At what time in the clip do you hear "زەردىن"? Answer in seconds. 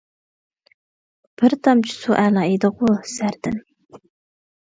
3.13-3.59